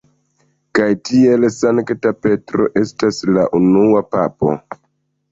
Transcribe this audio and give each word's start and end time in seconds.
Kaj 0.77 0.85
tiel 1.09 1.43
Sankta 1.55 2.13
Petro 2.27 2.65
estas 2.81 3.19
la 3.35 3.43
unua 3.59 4.01
papo. 4.15 4.55